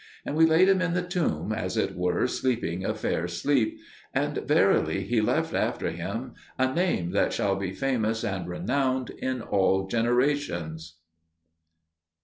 And 0.25 0.35
we 0.35 0.47
laid 0.47 0.67
him 0.67 0.81
in 0.81 0.95
the 0.95 1.03
tomb 1.03 1.53
as 1.53 1.77
it 1.77 1.95
were 1.95 2.25
sleeping 2.25 2.83
a 2.83 2.95
fair 2.95 3.27
sleep; 3.27 3.77
and 4.15 4.35
verily 4.39 5.03
he 5.03 5.21
left 5.21 5.53
after 5.53 5.91
him 5.91 6.33
a 6.57 6.73
name 6.73 7.11
that 7.11 7.33
shall 7.33 7.55
be 7.55 7.71
famous 7.71 8.23
and 8.23 8.47
renowned 8.47 9.11
in 9.11 9.43
all 9.43 9.85
generations. 9.85 10.97